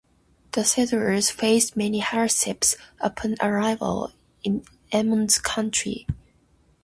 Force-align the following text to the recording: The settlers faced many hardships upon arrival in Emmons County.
The 0.53 0.63
settlers 0.65 1.29
faced 1.29 1.77
many 1.77 1.99
hardships 1.99 2.75
upon 2.99 3.35
arrival 3.39 4.13
in 4.43 4.65
Emmons 4.91 5.37
County. 5.37 6.07